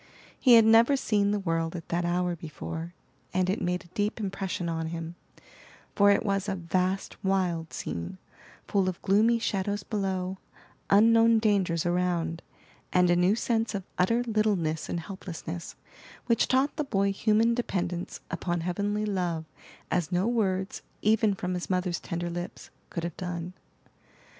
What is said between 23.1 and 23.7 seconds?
done.